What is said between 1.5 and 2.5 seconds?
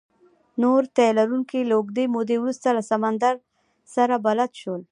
له اوږدې مودې